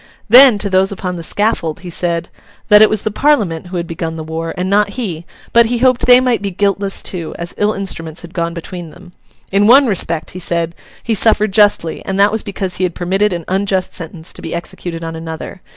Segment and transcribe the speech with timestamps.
[0.29, 2.29] Then, to those upon the scaffold, he said,
[2.69, 5.77] 'that it was the Parliament who had begun the war, and not he; but he
[5.77, 9.13] hoped they might be guiltless too, as ill instruments had gone between them.
[9.51, 13.31] In one respect,' he said, 'he suffered justly; and that was because he had permitted
[13.31, 15.61] an unjust sentence to be executed on another.